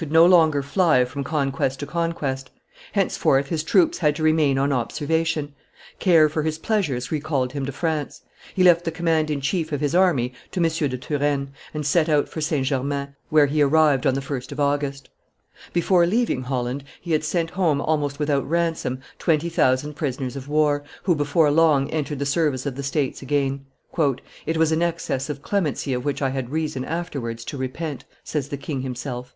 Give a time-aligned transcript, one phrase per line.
[0.00, 2.52] could no longer fly from conquest to conquest;
[2.92, 5.52] henceforth his troops had to remain on observation;
[5.98, 8.22] care for his pleasures recalled him to France;
[8.54, 10.68] he left the command in chief of his army to M.
[10.88, 12.64] de Turenne, and set out for St.
[12.64, 15.08] Germain, where he arrived on the 1st of August.
[15.72, 20.84] Before leaving Holland, he had sent home almost without ransom twenty thousand prisoners of war,
[21.02, 23.66] who before long entered the service of the States again.
[24.46, 28.50] "It was an excess of clemency of which I had reason afterwards to repent," says
[28.50, 29.34] the king himself.